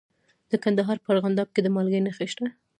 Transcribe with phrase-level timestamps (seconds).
[0.49, 2.45] د کندهار په ارغنداب کې د مالګې نښې شته.